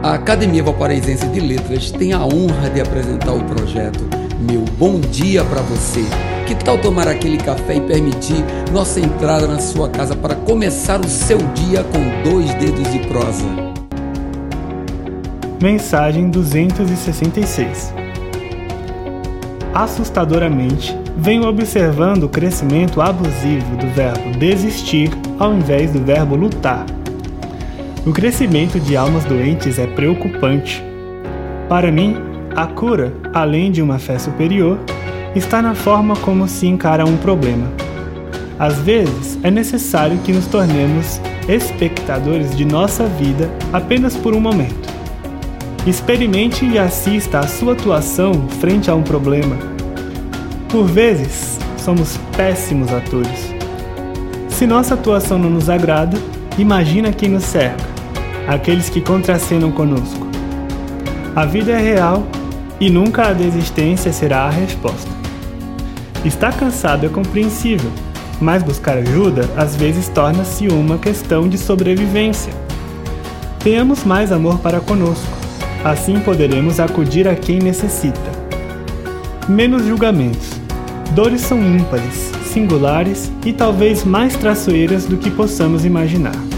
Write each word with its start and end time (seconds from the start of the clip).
A 0.00 0.14
Academia 0.14 0.62
Valparaísense 0.62 1.26
de 1.26 1.40
Letras 1.40 1.90
tem 1.90 2.12
a 2.12 2.20
honra 2.20 2.70
de 2.70 2.80
apresentar 2.80 3.32
o 3.32 3.42
projeto 3.42 4.08
Meu 4.38 4.60
Bom 4.78 5.00
Dia 5.00 5.44
para 5.44 5.60
Você. 5.62 6.04
Que 6.46 6.54
tal 6.54 6.78
tomar 6.78 7.08
aquele 7.08 7.36
café 7.36 7.74
e 7.74 7.80
permitir 7.80 8.44
nossa 8.72 9.00
entrada 9.00 9.48
na 9.48 9.58
sua 9.58 9.88
casa 9.88 10.14
para 10.14 10.36
começar 10.36 11.00
o 11.00 11.08
seu 11.08 11.38
dia 11.52 11.82
com 11.82 12.30
dois 12.30 12.54
dedos 12.54 12.92
de 12.92 13.00
prosa? 13.08 13.44
Mensagem 15.60 16.30
266 16.30 17.92
Assustadoramente, 19.74 20.96
venho 21.16 21.42
observando 21.48 22.22
o 22.22 22.28
crescimento 22.28 23.00
abusivo 23.00 23.76
do 23.76 23.88
verbo 23.88 24.30
desistir 24.38 25.10
ao 25.40 25.52
invés 25.52 25.90
do 25.90 25.98
verbo 25.98 26.36
lutar. 26.36 26.86
O 28.08 28.10
crescimento 28.10 28.80
de 28.80 28.96
almas 28.96 29.22
doentes 29.26 29.78
é 29.78 29.86
preocupante. 29.86 30.82
Para 31.68 31.92
mim, 31.92 32.16
a 32.56 32.66
cura, 32.66 33.12
além 33.34 33.70
de 33.70 33.82
uma 33.82 33.98
fé 33.98 34.18
superior, 34.18 34.78
está 35.36 35.60
na 35.60 35.74
forma 35.74 36.16
como 36.16 36.48
se 36.48 36.66
encara 36.66 37.04
um 37.04 37.18
problema. 37.18 37.70
Às 38.58 38.78
vezes, 38.78 39.38
é 39.42 39.50
necessário 39.50 40.16
que 40.24 40.32
nos 40.32 40.46
tornemos 40.46 41.20
espectadores 41.46 42.56
de 42.56 42.64
nossa 42.64 43.04
vida 43.04 43.50
apenas 43.74 44.16
por 44.16 44.32
um 44.32 44.40
momento. 44.40 44.88
Experimente 45.86 46.64
e 46.64 46.78
assista 46.78 47.40
à 47.40 47.46
sua 47.46 47.74
atuação 47.74 48.48
frente 48.58 48.90
a 48.90 48.94
um 48.94 49.02
problema. 49.02 49.58
Por 50.70 50.86
vezes, 50.86 51.58
somos 51.76 52.16
péssimos 52.34 52.90
atores. 52.90 53.54
Se 54.48 54.66
nossa 54.66 54.94
atuação 54.94 55.38
não 55.38 55.50
nos 55.50 55.68
agrada, 55.68 56.16
imagina 56.56 57.12
quem 57.12 57.28
nos 57.28 57.44
cerca, 57.44 57.97
aqueles 58.48 58.88
que 58.88 59.02
contracenam 59.02 59.70
conosco. 59.70 60.26
A 61.36 61.44
vida 61.44 61.70
é 61.72 61.78
real 61.78 62.26
e 62.80 62.88
nunca 62.88 63.28
a 63.28 63.32
desistência 63.34 64.10
será 64.10 64.44
a 64.44 64.50
resposta. 64.50 65.10
Estar 66.24 66.56
cansado 66.56 67.04
é 67.04 67.08
compreensível, 67.10 67.90
mas 68.40 68.62
buscar 68.62 68.96
ajuda 68.96 69.48
às 69.54 69.76
vezes 69.76 70.08
torna-se 70.08 70.66
uma 70.68 70.96
questão 70.96 71.46
de 71.46 71.58
sobrevivência. 71.58 72.52
Tenhamos 73.60 74.02
mais 74.04 74.32
amor 74.32 74.58
para 74.60 74.80
conosco, 74.80 75.28
assim 75.84 76.18
poderemos 76.18 76.80
acudir 76.80 77.28
a 77.28 77.36
quem 77.36 77.58
necessita. 77.58 78.38
Menos 79.46 79.84
julgamentos. 79.84 80.52
Dores 81.14 81.42
são 81.42 81.60
ímpares, 81.60 82.32
singulares 82.46 83.30
e 83.44 83.52
talvez 83.52 84.04
mais 84.04 84.36
traiçoeiras 84.36 85.04
do 85.04 85.18
que 85.18 85.30
possamos 85.30 85.84
imaginar. 85.84 86.57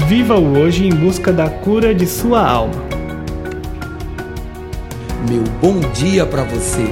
Viva 0.00 0.38
o 0.38 0.58
hoje 0.58 0.86
em 0.86 0.90
busca 0.90 1.32
da 1.32 1.48
cura 1.48 1.94
de 1.94 2.06
sua 2.06 2.46
alma. 2.46 2.84
Meu 5.28 5.42
bom 5.62 5.80
dia 5.94 6.26
para 6.26 6.44
você. 6.44 6.84